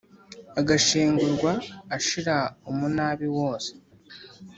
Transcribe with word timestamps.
Agashengurwa 0.59 1.51
ashira 1.95 2.35
umunabi 2.71 3.27
wose 3.37 3.71